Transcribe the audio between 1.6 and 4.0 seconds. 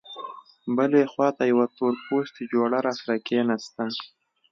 تورپوستې جوړه راسره کېناسته.